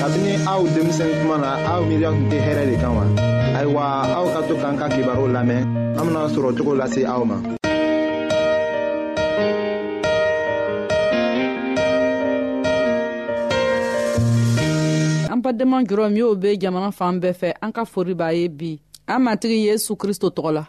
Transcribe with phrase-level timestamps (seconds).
[0.00, 3.04] kabini aw denmisɛn kuma na aw miiriya tun tɛ hɛrɛ de kan wa
[3.58, 3.82] ayiwa
[4.18, 5.62] aw ka to k'an ka kibaru lamɛn
[5.98, 7.36] an bena sɔrɔ cogo lase aw ma
[15.32, 18.72] an badenma jɔrɔ minw be jamana fan bɛɛ fɛ an ka fori b'a ye bi
[19.08, 20.64] an matigi yesu kristo tɔgɔ la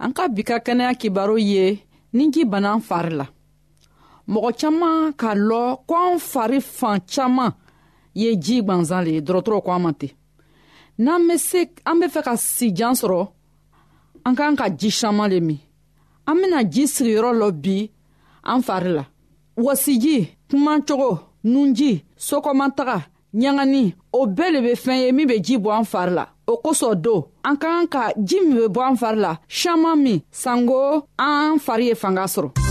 [0.00, 1.80] an ka bi ka kɛnɛya kibaru ye
[2.12, 3.26] ni ji banna an fari la
[4.28, 7.52] mɔgɔ caaman k'a lɔn ko an fari fan caaman
[8.18, 10.10] ye ji gwanzan le ye dɔrɔtɔrɔ ko an ma ten
[10.98, 13.18] n'an be se an be fɛ ka sijan sɔrɔ
[14.26, 15.58] an k'an ka ji saman le min
[16.26, 17.76] an bena ji sigiyɔrɔ lɔ bi
[18.52, 19.04] an fari la
[19.56, 20.16] wasiji
[20.50, 21.10] kumacogo
[21.44, 22.98] nunji sokɔmataga
[23.34, 26.54] ɲagani o bɛɛ le be fɛn ye min be ji bɔ an fari la o
[26.64, 30.20] kosɔn don an ka kan ka ji min be bɔ an fari la saman min
[30.30, 32.67] sanko an fari ye fanga sɔrɔ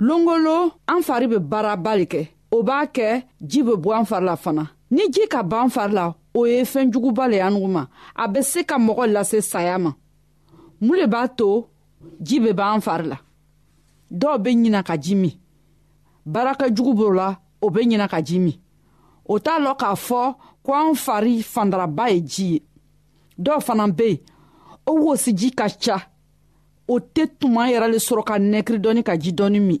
[0.00, 4.24] longolo an fari be baaraba le kɛ o b'a kɛ jii be bɔ an fari
[4.24, 7.50] la fana ni jii ka ban an fari la o ye fɛɛn juguba le y'an
[7.52, 7.82] nugu ma
[8.16, 9.92] a be se ka mɔgɔ lase saya ma
[10.80, 11.66] mun le b'a to
[12.18, 13.18] jii be b'an fari la
[14.10, 15.32] dɔw be ɲina ka ji min
[16.26, 18.54] baarakɛ jugu b'o la o be ɲina ka ji min
[19.28, 22.62] o t'a lɔn k'a fɔ ko an fari fandaraba ye ji ye
[23.38, 24.18] dɔw fana be yen
[24.86, 26.08] o wɔsiji ka ca
[26.88, 29.80] o tɛ tuma yɛrɛ le sɔrɔ ka nɛkiri dɔɔni ka ji dɔɔni min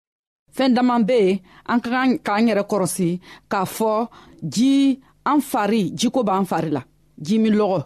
[0.55, 1.37] fɛɛn daman be yen
[1.71, 3.09] an ka kan k'an yɛrɛ kɔrɔsi
[3.51, 3.91] k'a fɔ
[4.53, 4.71] ji
[5.29, 6.81] an fari jiko b'an fari la
[7.25, 7.79] ji min lɔgɔ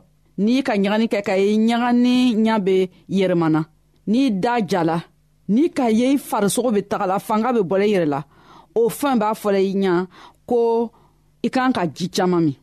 [0.43, 2.15] n'i ka ɲagani kɛ ka ye ɲagani
[2.45, 2.77] ɲa be
[3.17, 3.61] yɛrɛmana
[4.09, 4.97] n'i da jala
[5.53, 8.21] n'i ka ye i farisogo be tagala fanga be bɔla i yɛrɛ la
[8.79, 9.93] o fɛn b'a fɔla i ɲa
[10.49, 10.59] ko
[11.45, 12.57] i kan ka ji caaman min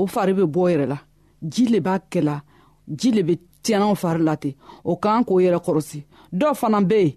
[0.00, 0.96] o fari be bɔ yɛrɛ la
[1.52, 2.42] ji le b'a kɛla
[2.98, 4.52] ji le be tiɲɛnaw fari la ten
[4.90, 5.98] o k'an k'o yɛrɛ kɔrɔsi
[6.38, 7.14] dɔw fana be yen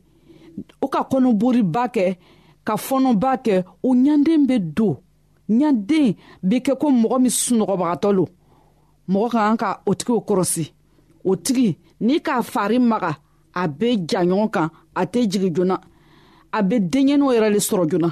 [0.81, 2.17] o ka kɔnɔboriba kɛ
[2.67, 4.97] ka fɔnɔba kɛ o ɲanden be don
[5.49, 6.15] ɲanden
[6.47, 8.25] be kɛ ko mɔgɔ min sunɔgɔbagatɔ lo
[9.09, 10.65] mɔgɔ ka kan ka o tigiw kɔrɔsi
[11.25, 11.69] o tigi
[12.01, 13.17] n'i k'a fari maga
[13.53, 15.75] a be ja ɲɔgɔn kan a tɛ jigi joona
[16.53, 18.11] a be denɲɛniw yɛrɛ le sɔrɔ joona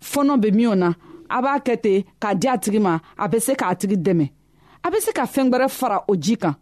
[0.00, 0.88] fɔnɔ bɛ min o na
[1.36, 4.26] a b'a kɛ ten k'a di a tigi ma a bɛ se k'a tigi dɛmɛ
[4.86, 6.54] a bɛ se ka fɛn wɛrɛ fara o ji kan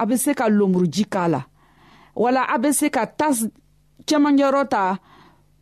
[0.00, 1.40] a bɛ se ka lenburuji k'a la
[2.22, 3.46] wala a bɛ se ka tasi
[4.06, 4.98] cɛmancɛyɔrɔ ta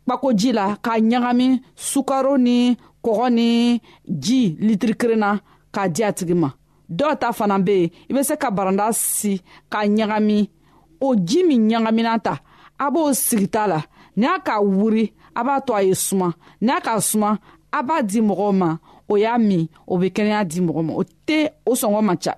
[0.05, 3.47] kpakoji la k'a ɲagami sukaro ni kɔgɔ ni
[4.23, 5.37] ji litiri kelen na
[5.73, 6.49] k'a di a tigi ma
[6.97, 9.41] dɔw ta fana bɛ yen i bɛ se ka baranda si
[9.71, 10.37] k'a ɲagami
[11.01, 12.35] o ji min ɲagamina ta
[12.79, 13.79] a b'o sigi ta la
[14.17, 15.03] n'i y'a k'a wuri
[15.35, 17.39] a b'a to a ye suma n'a ka suma
[17.71, 18.77] a b'a di mɔgɔw ma
[19.09, 22.33] o y'a min o bɛ kɛnɛya di mɔgɔ ma o tɛ o sɔngɔ man ca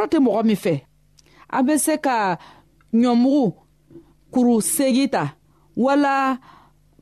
[0.00, 0.74] tɔɔrɔ tɛ mɔgɔ min fɛ
[1.48, 2.16] a bɛ se ka
[3.00, 3.44] ɲɔmugu
[4.32, 5.34] kuru segi ta
[5.76, 6.38] wala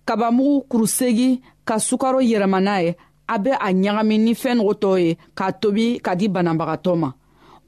[0.07, 2.97] kabamugu kuru segi ka sukaro yɛlɛma n'a ye
[3.29, 7.13] a bɛ a ɲagami ni fɛn nugu tɔ ye k'a tobi ka di banabagatɔ ma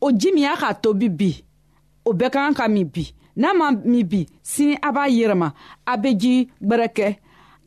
[0.01, 1.43] o ji min y'a k'a tobi bi
[2.07, 3.05] o bɛɛ ka kan ka min bi
[3.37, 5.53] n'a ma min bi sini a b'a yɛrɛma
[5.87, 7.17] a bɛ ji gbɛrɛ kɛ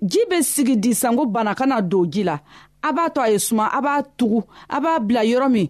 [0.01, 2.39] ji bɛ sigi disanko bana kana don ji la
[2.81, 5.69] a b'a to a ye suma a b'a tugu a b'a bila yɔrɔ min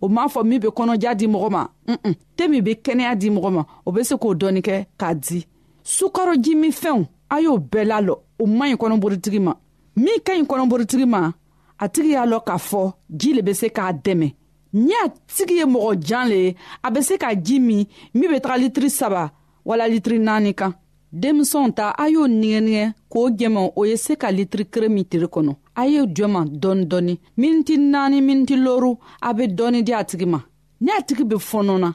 [0.00, 1.62] o m'a fɔ min bɛ kɔnɔja di mɔgɔ ma
[2.04, 5.14] un te min bɛ kɛnɛya di mɔgɔ ma o bɛ se k'o dɔɔni kɛ k'a
[5.14, 5.44] di
[5.84, 9.54] sukaroji min fɛnw a y'o bɛɛ lalɔ o man ɲi kɔnɔborotigi ma
[9.96, 11.32] min ka ɲi kɔnɔborotigi ma
[11.80, 14.34] a tigi y'a lɔn k'a fɔ ji le bɛ se k'a dɛmɛ
[14.74, 18.30] ni a tigi ye mɔgɔ jan le ye a bɛ se ka ji min min
[18.30, 19.32] bɛ taga litiri saba
[19.64, 20.72] wala litiri naani kan
[21.12, 25.26] denmisɛnw ta a y'o nigɛnigɛ k'o jɛma o ye se ka litiri kere min tere
[25.26, 30.02] kɔnɔ a ye jɔma dɔɔni dɔɔni miniti naani miniti loru a be dɔɔni di a
[30.04, 30.38] tigi ma
[30.80, 31.88] ni a tigi be fɔnɔna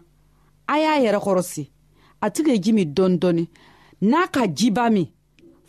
[0.74, 1.63] a y'a yɛrɛ kɔrɔsi
[2.22, 3.44] a tigi ye ji min dɔɔni dɔɔni
[4.02, 5.08] n'a ka jiba min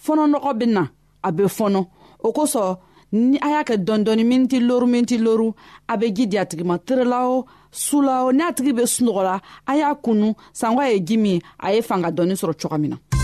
[0.04, 0.82] fɔnɔnɔgɔ be na
[1.24, 1.80] a be fɔnɔ
[2.26, 2.78] o kosɔn
[3.12, 5.52] ni a y'a kɛ dɔɔni dɔɔni miniti loru miniti loru
[5.88, 8.72] a be ji di a tigi ma terela o su la o ni a tigi
[8.76, 12.54] be sunɔgɔla a y'a kunu sanko a ye ji min a ye fanga dɔɔni sɔrɔ
[12.62, 13.23] coga min na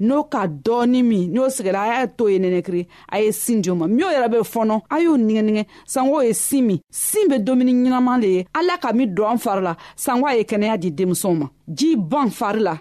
[0.00, 3.70] n'o ka dɔɔni min n'o sigila a y'a to ye nɛnɛkiri a ye sin di
[3.70, 7.28] o ma min o yɛrɛ bɛ fɔnɔ a y'o nigɛnigɛ sanko ye sin min sin
[7.28, 10.42] bɛ domuni ɲɛnaman le ye ala ka min don an fari la sanko a ye
[10.44, 12.78] kɛnɛya di denmisɛnw ma ji ban fari la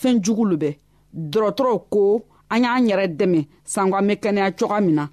[0.00, 0.76] fɛɛn jugu lo bɛ
[1.14, 5.08] dɔrɔtɔrɔw ko an y'an yɛrɛ dɛmɛ sanko an be kɛnɛya coga min na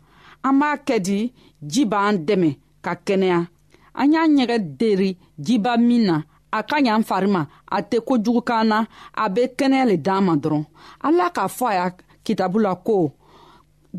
[0.45, 1.33] an b'a kɛ di
[1.67, 3.47] ji b'an dɛmɛ ka kɛnɛya
[3.95, 7.97] an y'an ɲɛgɛ deri jiba min na a ka ɲa n fari ma a tɛ
[8.07, 8.77] kojugu kan na
[9.13, 10.65] a be kɛnɛya le d'an ma dɔrɔn
[11.07, 11.87] ala k'a fɔ a y'a
[12.25, 12.97] kitabu la ko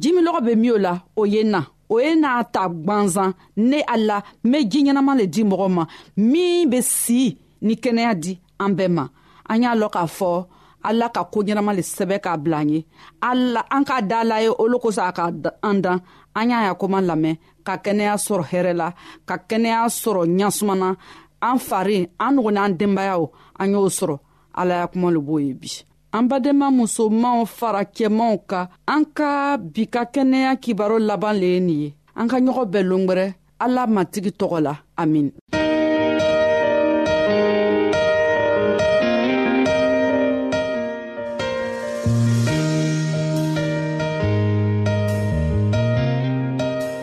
[0.01, 1.61] jiminɔgɔ be min o la o ye na
[1.93, 3.31] o ye n'a ta gwanzan
[3.69, 5.85] ne a la n be ji ɲɛnaman le di mɔgɔ ma
[6.31, 7.21] min be si
[7.67, 9.05] ni kɛnɛya di an bɛɛ ma
[9.51, 10.47] an y'a lɔn k'a fɔ
[10.83, 12.87] ala ka koo ɲɛnama le sɛbɛ k'a bila an ye
[13.21, 15.31] ala an k'a da la ye olu kosɔn a ka
[15.63, 16.01] an dan
[16.35, 18.89] an y'a ya koman lamɛn ka kɛnɛya sɔrɔ hɛrɛ la
[19.27, 20.97] ka kɛnɛya sɔrɔ ɲasumana
[21.43, 23.23] an fari an nugu n'an denbayaw
[23.61, 24.17] an y'o sɔrɔ
[24.55, 25.69] ala ya kuma lo b'o ye bi
[26.13, 31.81] an badenma musomanw farakɛmaw ka an ka bi ka kɛnɛya kibaro laban le ye nin
[31.81, 35.33] ye an ka ɲɔgɔn bɛɛ longwɛrɛ ala matigi tɔgɔ la amin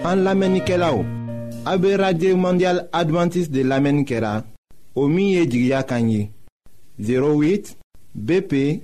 [0.08, 1.16] an lamɛnnikɛlaw
[1.69, 4.41] AB Radio Mondial Adventiste de l'Amen Kera.
[4.95, 6.31] Omiye Jigya Kanyi.
[6.97, 7.75] 08
[8.15, 8.79] BP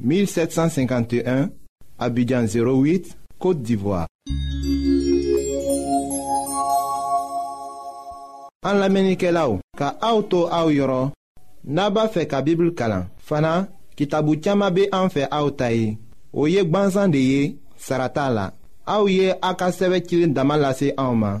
[0.00, 1.48] 1751
[1.98, 4.06] Abidjan 08 Côte d'Ivoire.
[8.68, 11.12] An lamenikela ou, ka auto au yoron,
[11.64, 13.08] naba fe ka bibl kalan.
[13.16, 13.66] Fana,
[13.96, 15.96] kitabu tiyama be an fe aotayi.
[16.34, 18.52] Oye gbansan de ye, sarata la.
[18.86, 21.40] Aouye ye a ka sɛbɛ cilin dama lase anw ma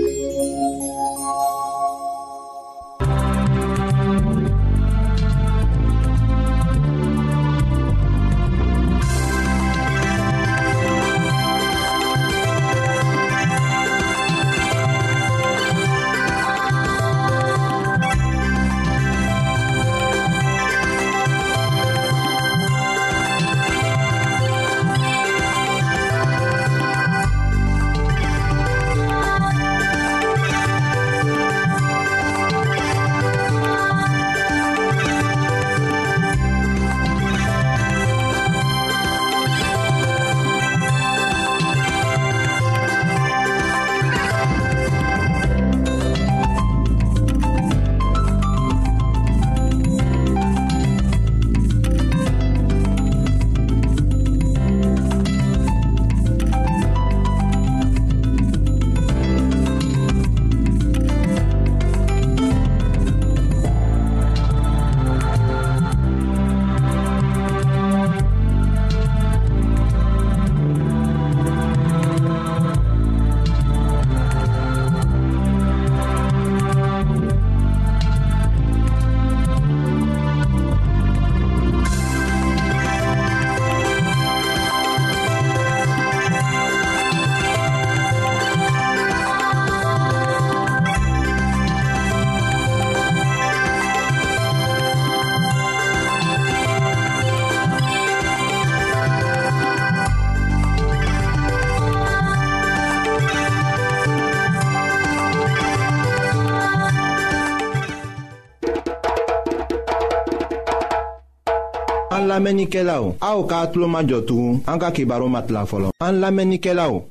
[112.51, 115.47] An lamenike la ou, a ou ka atlo ma jotou, an ka ki baro mat
[115.55, 115.93] la folon.
[116.03, 117.05] An lamenike la ou,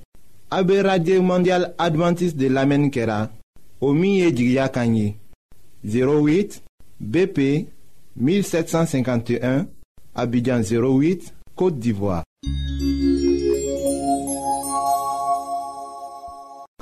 [0.53, 3.31] a be radye mondial adventis de lamenikera,
[3.81, 5.15] o miye jigya kanyi,
[5.83, 6.59] 08
[7.01, 7.41] BP
[8.21, 9.65] 1751,
[10.15, 12.27] abidjan 08, Kote d'Ivoire.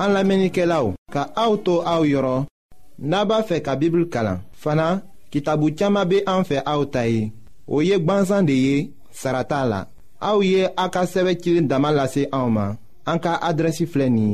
[0.02, 2.50] An lamenike la ou, ka a ou to a ou yoron,
[2.98, 4.96] naba fe ka bibil kalan, fana
[5.30, 7.28] ki tabou tiyama be an fe a ou tayi.
[7.68, 8.42] o ye Saratala.
[8.46, 9.88] de ye sarata la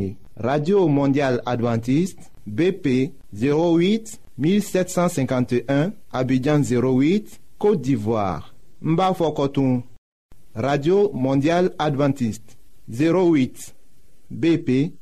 [0.01, 8.95] ye radio mondial adventiste bp 08 1751 abidjan 08 côte d'ivoire n
[10.55, 12.57] radio mondial adventiste
[12.91, 13.75] 08
[14.33, 14.93] bp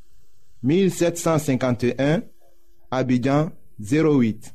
[0.63, 2.21] 1751
[2.91, 4.55] abidjan 08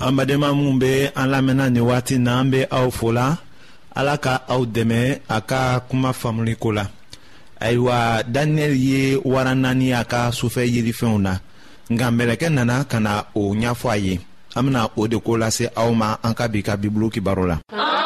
[0.00, 3.36] an badenma minw be an lamɛnna nin wagati na an be aw fola
[3.98, 6.84] ala ka aw dɛmɛ a ka kuma faamuliko la
[7.60, 11.32] ayiwa daniyɛli ye wara naani a ka sufɛ yelifɛnw na
[11.92, 14.20] nka mɛlɛkɛ nana ka na o ɲafɔ a ye
[14.56, 17.56] an bena o de ko lase aw ma an ka bi ka bibulu kibaro la
[17.72, 17.99] ah!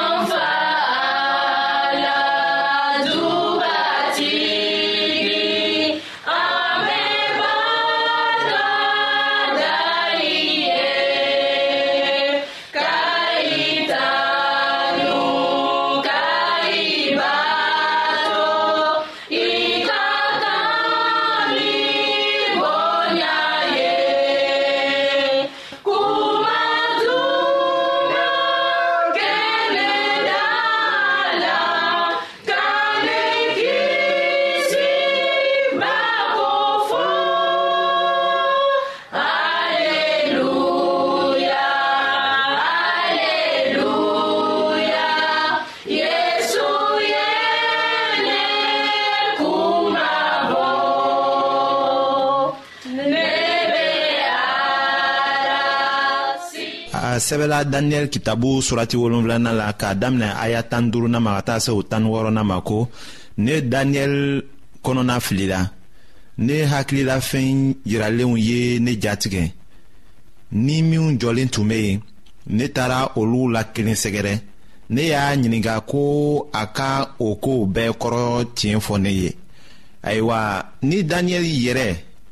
[57.26, 61.70] sɛbɛla daniyɛli kitabu surati wolonfilana la k'a daminɛ aya tan duruna ma ka taa se
[61.70, 62.76] o tan wɔɔrɔna ma ko
[63.44, 64.42] ne daniyɛli
[64.84, 65.60] kɔnɔna filila
[66.46, 69.42] ne hakilila fɛn yiralenw ye ne jatigɛ
[70.64, 72.00] ni minw jɔlen tun be yen
[72.58, 74.32] ne taara olu la kelen sɛgɛrɛ
[74.90, 76.00] ne y'a ɲininga ko
[76.52, 78.22] a ka o koow bɛɛ kɔrɔ
[78.56, 79.30] tiɲɛ fɔ ne ye
[80.08, 80.38] ayiwa
[80.82, 81.88] ni daniyɛli yɛrɛ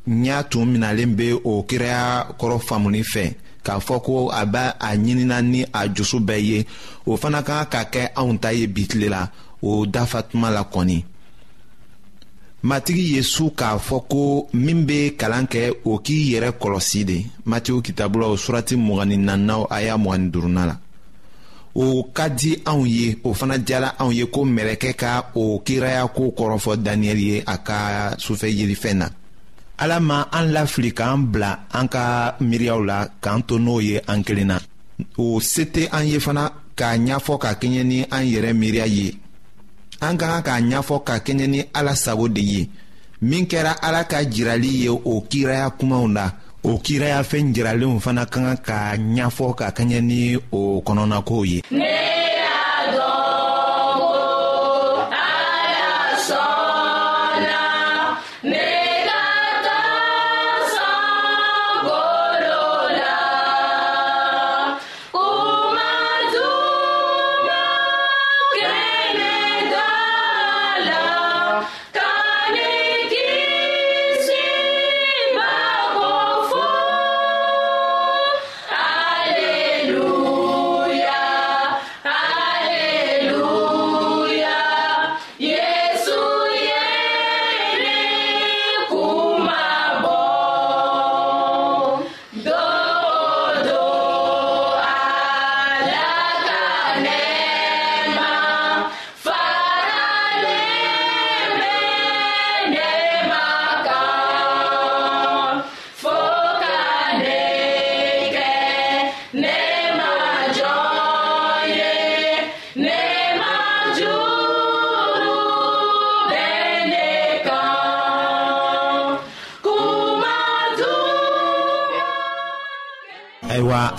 [0.06, 3.24] n y'a tun minalen be o kiraya kɔrɔ faamuli fɛ
[3.64, 6.66] k'a fɔ ko a b'a a ɲinina ni a jusu bɛɛ ye
[7.06, 9.28] o fana ka kan ka kɛ anw ta ye bitile la
[9.62, 11.04] o dafa tuma la kɔni
[12.64, 17.22] matigi ye su k'a fɔ ko min be kalan kɛ o k'i yɛrɛ kɔlɔsi de
[17.46, 20.76] matiw kitabulaw surati mgni nanaw a y'a mgni duruna la
[21.76, 26.04] o ka di anw ye o fana diyala anw ye ko mɛlɛkɛ ka o kiraya
[26.12, 29.08] ko kɔrɔfɔ daniyɛli ye a ka sufɛ yelifɛn na
[29.82, 32.02] ala ma an lafili k'an bila an ka
[32.48, 34.56] miiriyaw la k'an to n'o ye an kelen na
[35.24, 36.44] o se tɛ an ye fana
[36.78, 39.06] k'a ɲɛfɔ ka kɛɲɛ ni an yɛrɛ miiriya ye
[40.06, 42.60] an ka kan k'a ɲɛfɔ ka kɛɲɛ ni ala sago de ye
[43.28, 46.26] min kɛra ala ka jirali ye o kiraya kumaw la
[46.70, 50.18] o kiraya fɛn jiralenw fana ka kan k'a ɲɛfɔ ka kɛɲɛ ni
[50.58, 51.58] o kɔnɔnakow ye.
[51.72, 52.50] Nee!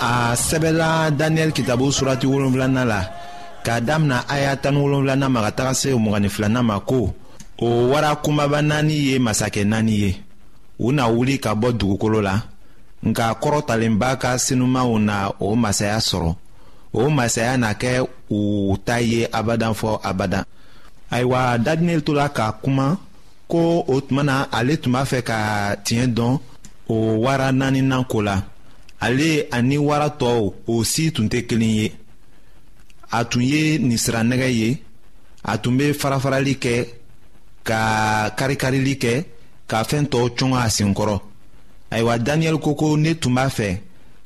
[0.04, 0.12] a
[0.46, 0.90] sɛbɛla
[1.20, 3.00] daniyɛli kitabu surati wolonfilana la
[3.66, 7.00] k'a damina aya tani wolonfilana ma ka taga se mugani filana ma ko
[7.60, 10.10] o wara kunbaba naani ye masakɛ naani ye
[10.80, 12.36] u na wuli ka bɔ dugukolo la
[13.08, 16.32] nka kɔrɔtalenba ka sinumanw na o masaya sɔrɔ
[17.00, 17.92] o masaya na kɛ
[18.38, 20.44] u ta ye abadan fɔ abadan
[21.14, 22.88] ayiwa daniyɛli tola k'a kuma
[23.52, 25.38] ko o tuma na ale tun b'a fɛ ka
[25.86, 26.40] tiɲɛ dɔn
[26.90, 28.38] o wara naaninan ko la
[29.04, 30.40] ale ani wara tɔw
[30.72, 31.88] o si tun tɛ kelen ye
[33.12, 34.70] a tun ye ninsiranɛgɛ ye
[35.44, 36.76] a tun bɛ farafarali kɛ
[37.68, 37.80] ka
[38.38, 39.16] karikarili kɛ
[39.70, 41.18] ka fɛn tɔw cun a senkɔrɔ
[41.94, 43.70] ayiwa daniyɛli ko ko ne tun b'a fɛ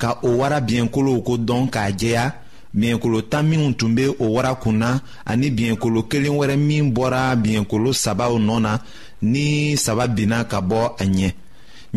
[0.02, 2.24] ka o wara biɲɛkolow ko dɔn k'a jɛya
[2.80, 4.84] biɲɛkolo tan minw tun bɛ o wara kun
[5.32, 8.72] ani biɲɛkolo kelen wɛrɛ min bɔra biɲɛkolo sabaw nɔ na
[9.32, 11.30] ni saba binna ka bɔ a ɲɛ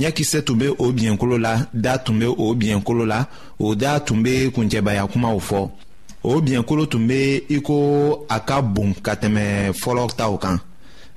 [0.01, 3.27] ɲɛkisɛ tun be o biɲɛkolo la da tun be o biɲɛkolo la
[3.59, 5.69] o da tun be kuncɛbaya kumaw fɔ
[6.25, 7.75] o biɲɛkolo tun be i ko
[8.29, 10.59] a ka bon ka tɛmɛ fɔlɔ taw kan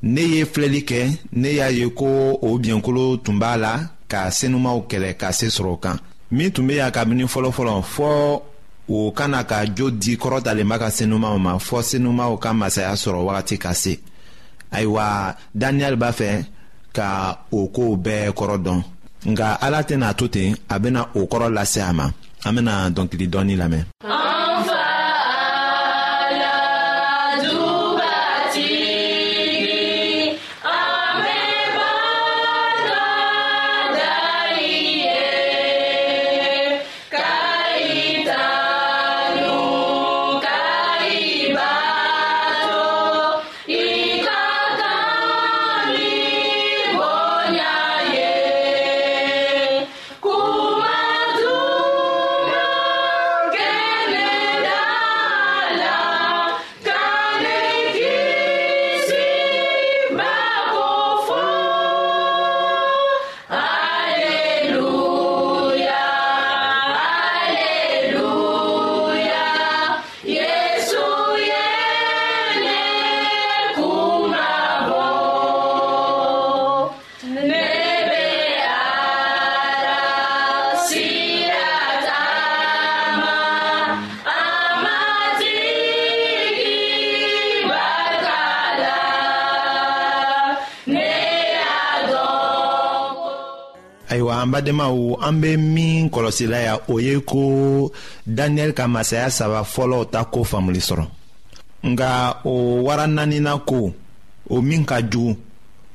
[0.02, 1.00] ne ye filɛli kɛ
[1.32, 2.06] ne y'a ye ko
[2.42, 5.98] o biɲɛkolo tun b'a la ka senumaw kɛlɛ ka se sɔrɔ o kan
[6.32, 8.42] min tun be yan kabini fɔlɔfɔlɔ fɔɔ
[8.90, 13.58] o kana ka jo di kɔrɔtalenba ka senumaw ma fɔɔ senumaw ka masaya sɔrɔ wagati
[13.58, 14.00] ka se
[14.72, 16.46] ayiwa daniyɛli b'a fɛ
[16.98, 17.08] ka
[17.58, 18.80] o kow bɛɛ kɔrɔ dɔn
[19.32, 22.06] nka ala tɛna to ten a bena o kɔrɔ lase a ma
[22.46, 23.84] an bena dɔnkili dɔɔni lamɛn
[94.44, 97.92] an badenmaw an be min kɔlɔsila yan o ye ko
[98.28, 101.06] daniyɛli ka masaya saba fɔlɔw ta ko faamuli sɔrɔ
[101.86, 103.94] nga o wara naanina ko
[104.50, 105.36] o min ka jugu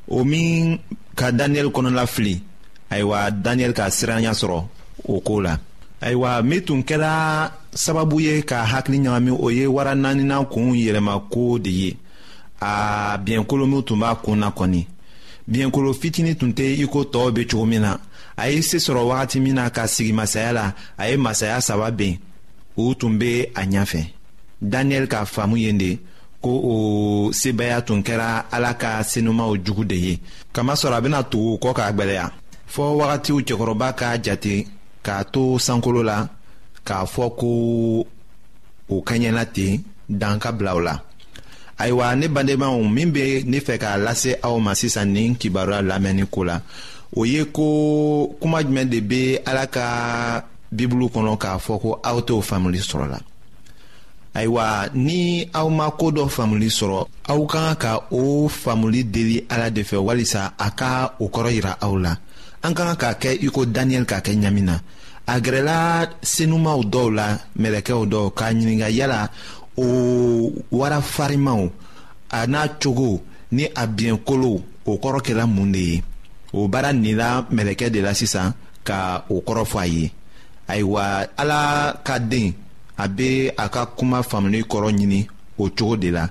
[0.09, 0.79] o min
[1.15, 2.41] ka daniyɛli kɔnɔla fili
[2.91, 4.63] ayiwa daniyɛli ka siranya sɔrɔ
[5.09, 5.59] o koo la
[6.01, 11.61] ayiwa min tun kɛra sababu ye ka hakili ɲagami o ye wara naanina kuun yɛlɛmako
[11.63, 11.97] de ye
[12.61, 14.87] a biɲɛkolo min tun b'a kun na kɔni
[15.51, 17.97] biɲɛkolo fitinin tun tɛ i ko tɔɔw be cogo min na
[18.39, 20.65] a ye se sɔrɔ wagati min na ka sigi masaya la
[20.97, 22.15] a ye masaya saba ben
[22.81, 24.03] u tun be a ɲafɛ
[24.73, 25.91] daniyɛli ka faamu yen de
[26.43, 30.15] ko o sebaaya tun kɛra ala ka senumaw jugu de ye
[30.55, 32.27] kamasɔrɔ a bena tugu u kɔ k'a gwɛlɛya
[32.73, 34.57] fɔɔ wagatiw cɛkɔrɔba k'a jate
[35.05, 36.19] k'a to sankolo la
[36.87, 37.49] k'a fɔ ko
[38.89, 39.83] o kɛɲɛla ten
[40.19, 40.95] dan ka bila la
[41.79, 46.25] ayiwa ne badenmaw min be ne fɛ k'a lase aw ma sisan nin kibaruya lamɛnni
[46.31, 46.61] ko la
[47.15, 47.67] o ye ko
[48.41, 49.87] kuma jumɛn de bɛ ala ka
[50.77, 53.19] bibulu kɔnɔ k'a fɔ ko aw t'o faamuli sɔrɔ la
[54.39, 57.01] ayiwa ni aw ma ko dɔ faamuli sɔrɔ
[57.33, 61.51] aw ka kan ka o faamuli deli ala de fɛ walisa a ka o kɔrɔ
[61.57, 62.13] yira aw la
[62.63, 64.77] an ka kan k'a kɛ i ko daniyɛli k'a kɛ ɲami na
[65.27, 65.77] a gɛrɛla
[66.23, 67.27] senumaw dɔw la
[67.59, 69.31] mɛlɛkɛw dɔw k'a ɲininka yala
[69.79, 69.85] o
[70.73, 71.71] warafarimaw
[72.31, 73.21] a n'a cogo
[73.53, 76.03] ni a biɲɛkolow o kɔrɔ kɛra mun de ye
[76.53, 78.53] o baara nila mɛlɛkɛ de la sisan
[78.85, 80.13] ka o kɔrɔ fɔ a ye
[80.69, 81.03] ayiwa
[81.37, 82.53] ala ka den
[82.97, 86.29] a bɛ a ka kuma faamuli kɔrɔ ɲini o cogo de la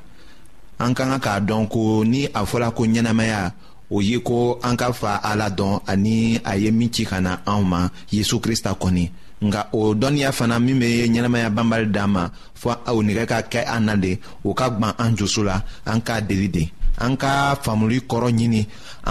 [0.79, 3.51] an ka kan k'a dɔn ko ni a fɔra ko ɲɛnamaya
[3.89, 7.37] o ye ko an ka fa ala dɔn ani a ye min ci ka na
[7.45, 12.29] anw ma yesu kirista kɔni nka o dɔnniya fana min bɛ ɲɛnamaya banbali d'an ma
[12.59, 16.01] fɔ o nɛgɛ ka kɛ an na de o ka gwan an dusu la an
[16.01, 16.71] k'a deli de.
[17.03, 17.29] an ka
[17.63, 18.61] faamuli kɔrɔ ɲini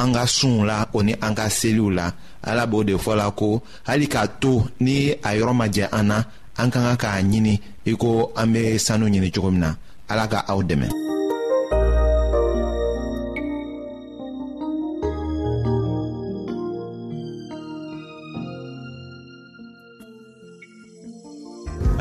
[0.00, 2.06] an ka sunw la o ni an ka seliw la
[2.48, 4.52] ala b'o de fɔ la ko hali k'a to
[4.84, 4.96] ni
[5.26, 6.18] a yɔrɔ ma jɛ an na
[6.60, 7.54] an ka kan k'a ɲini
[7.90, 8.08] i ko
[8.40, 9.70] an bɛ sanu ɲini cogo min na
[10.12, 10.88] ala ka aw dɛmɛ.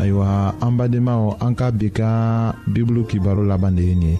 [0.05, 2.07] ayiwa an badenmaw an ka bi ka
[2.73, 4.19] bibulu kibaro laban de ye nin ye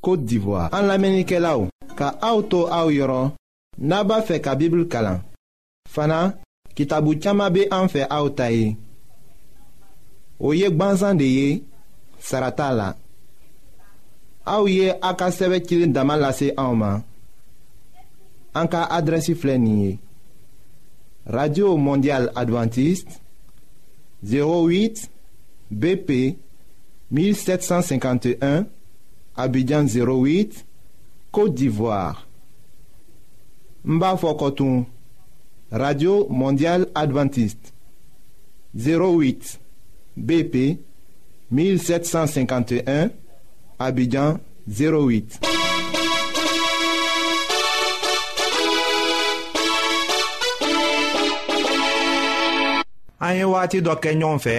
[0.00, 0.70] Côte d'Ivoire.
[0.72, 3.32] An lamenikelaw, ka auto au yoron,
[3.78, 5.20] naba fe ka bibl kalan.
[5.90, 6.34] Fana,
[6.74, 8.76] kitabu tchama be an fe aoutaye.
[10.40, 11.62] Oye gbanzan de ye,
[12.18, 12.94] sarata la.
[14.46, 17.02] Aouye aka seve kilin damalase aoma.
[18.54, 19.98] Anka adresi flenye.
[21.26, 23.20] Radio Mondiale Adventiste
[24.24, 25.10] 08
[25.70, 26.38] BP
[27.12, 28.64] 1751
[29.36, 30.64] Abidjan 08,
[31.32, 32.26] Côte d'Ivoire.
[33.84, 34.84] Mba Fokotoun,
[35.70, 37.72] Radio Mondiale Adventiste.
[38.76, 39.58] 08,
[40.16, 40.78] BP
[41.50, 43.10] 1751,
[43.78, 44.38] Abidjan
[44.68, 45.38] 08.
[53.22, 54.56] An ye wagati dɔ kɛ ɲɔgɔn fɛ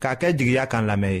[0.00, 1.20] k'a kɛ jigiya kan lamɛn ye